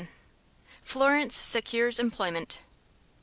Florence 0.81 1.35
Secures 1.39 1.99
Employment. 1.99 2.57